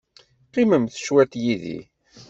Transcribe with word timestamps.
Qqimemt 0.47 0.99
cwiṭ 1.05 1.31
yid-i. 1.43 1.79